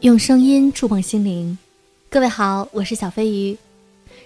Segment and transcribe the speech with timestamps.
[0.00, 1.58] 用声音触碰心灵。
[2.08, 3.58] 各位好，我是小飞鱼。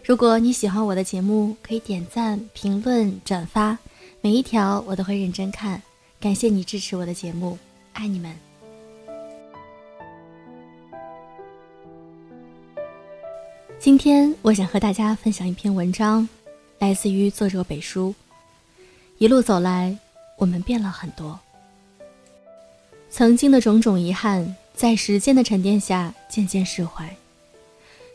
[0.05, 3.79] 如果你喜欢我的节目，可以点赞、评论、转发，
[4.21, 5.81] 每一条我都会认真看。
[6.21, 7.59] 感谢你支持我的节目，
[7.95, 8.37] 爱你们。
[13.79, 16.29] 今天我想和大家分享一篇文章，
[16.81, 18.15] 来自于作者北叔。
[19.17, 19.97] 一路走来，
[20.37, 21.41] 我们变了很多。
[23.09, 27.05] 曾经的种种遗憾，在时间的沉淀下渐渐释怀；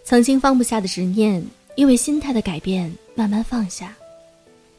[0.03, 3.95] 曾经放不下的执念，因为心态的改变慢慢放下。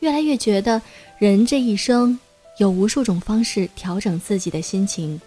[0.01, 0.81] 越来越觉得，
[1.19, 2.19] 人这一生
[2.59, 5.21] 有无数种方式调整自己的心情，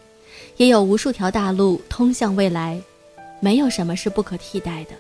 [0.58, 2.80] 也有无数条大路通向未来，
[3.40, 4.92] 没有什么是不可替代的。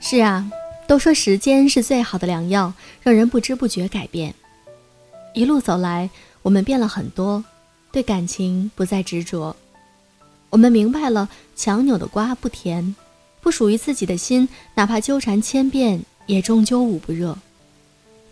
[0.00, 0.50] 是啊，
[0.86, 2.72] 都说时间是最好的良药，
[3.02, 4.32] 让人不知不觉改变。
[5.38, 6.10] 一路走来，
[6.42, 7.44] 我们变了很多，
[7.92, 9.54] 对感情不再执着。
[10.50, 12.96] 我们明白了，强扭的瓜不甜，
[13.40, 17.38] 不属于自己的心，哪怕纠缠千遍，也终究捂不热。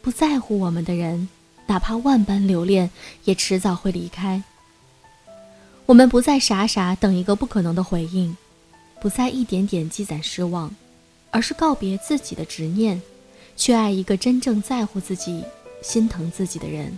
[0.03, 1.29] 不在乎我们的人，
[1.69, 2.91] 哪怕万般留恋，
[3.23, 4.43] 也迟早会离开。
[5.87, 8.37] 我们不再傻傻等一个不可能的回应，
[9.01, 10.75] 不再一点点积攒失望。
[11.31, 13.01] 而是告别自己的执念，
[13.57, 15.45] 去爱一个真正在乎自己、
[15.83, 16.97] 心疼自己的人。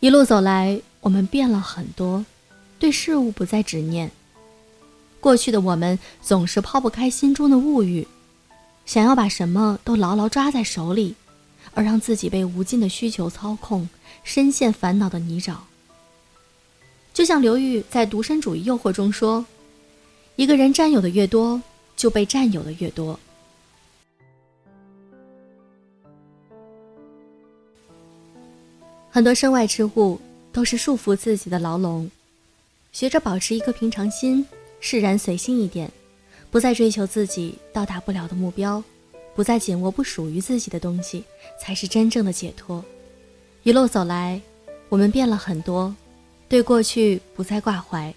[0.00, 2.24] 一路走来，我们变了很多，
[2.78, 4.10] 对事物不再执念。
[5.18, 8.06] 过去的我们总是抛不开心中的物欲，
[8.84, 11.14] 想要把什么都牢牢抓在手里，
[11.72, 13.88] 而让自己被无尽的需求操控，
[14.22, 15.54] 深陷烦恼的泥沼。
[17.14, 19.46] 就像刘玉在《独身主义诱惑》中说
[20.36, 21.60] ：“一个人占有的越多，
[21.96, 23.18] 就被占有的越多。”
[29.10, 30.20] 很多身外之物
[30.52, 32.10] 都是束缚自己的牢笼。
[32.90, 34.46] 学着保持一颗平常心，
[34.78, 35.90] 释然随性一点，
[36.50, 38.82] 不再追求自己到达不了的目标，
[39.34, 41.24] 不再紧握不属于自己的东西，
[41.60, 42.84] 才是真正的解脱。
[43.64, 44.40] 一路走来，
[44.88, 45.94] 我们变了很多。
[46.48, 48.14] 对过去不再挂怀，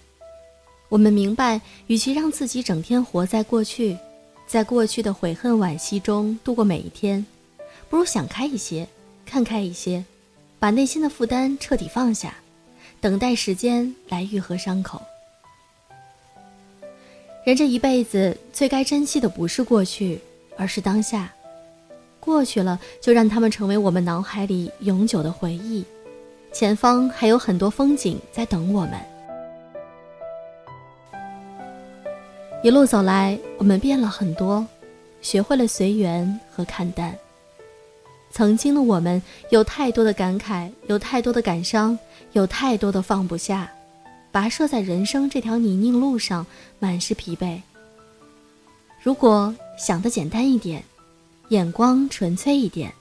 [0.88, 3.96] 我们明白，与其让自己整天活在过去，
[4.46, 7.24] 在过去的悔恨惋惜中度过每一天，
[7.90, 8.88] 不如想开一些，
[9.26, 10.02] 看开一些，
[10.58, 12.34] 把内心的负担彻底放下，
[13.02, 15.02] 等待时间来愈合伤口。
[17.44, 20.18] 人这一辈子最该珍惜的不是过去，
[20.56, 21.30] 而是当下。
[22.18, 25.84] 过去了，就让他们成为我们脑海里永久的回忆。
[26.52, 29.17] 前方还有很多风景在等我们。
[32.60, 34.66] 一路走来，我们变了很多，
[35.22, 37.16] 学会了随缘和看淡。
[38.32, 41.96] 曾经的我们有太多的感慨，有太多的感伤，
[42.32, 43.70] 有太多的放不下，
[44.32, 46.44] 跋涉在人生这条泥泞路上，
[46.80, 47.60] 满是疲惫。
[49.00, 50.82] 如果想的简单一点，
[51.50, 52.92] 眼光纯粹一点，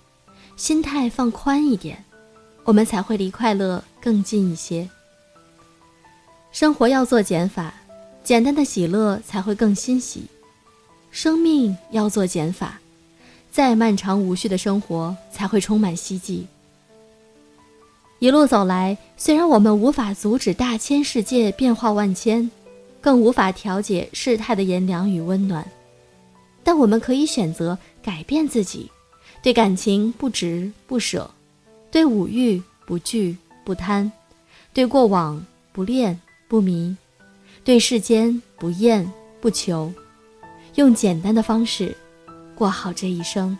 [0.55, 2.03] 心态放宽一点。
[2.63, 4.87] 我们才会离快乐更近一些。
[6.51, 7.73] 生活要做减法，
[8.27, 10.19] 简单的喜乐才会更欣喜；
[11.11, 12.77] 生命要做减法，
[13.49, 16.45] 再漫长无序的生活才会充满希冀。
[18.19, 22.51] 一路走来，虽然我们无法阻止大千世界变化万千，
[22.99, 25.65] 更无法调节世态的炎凉与温暖，
[26.65, 28.91] 但我们可以选择改变自己，
[29.41, 31.31] 对感情不执不舍。
[31.89, 34.11] 对五欲不惧不贪，
[34.73, 36.97] 对过往不恋不迷，
[37.67, 39.05] 对世间不厌
[39.41, 39.91] 不求，
[40.75, 41.93] 用简单的方式
[42.55, 43.57] 过好这一生。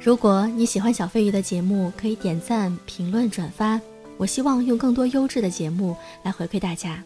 [0.00, 3.78] 如果你喜欢小飞鱼的节目，可以点赞、评论、转发。
[4.16, 7.04] 我希望用更多优质的节目来回馈大家。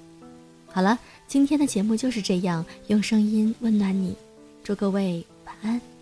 [0.69, 0.97] 好了，
[1.27, 4.15] 今天的节目就是这样，用声音温暖你。
[4.63, 5.98] 祝各位晚安。